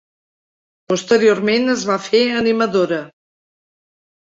Posteriorment 0.93 1.75
es 1.75 1.85
va 1.93 2.01
fer 2.09 2.25
animadora. 2.43 3.03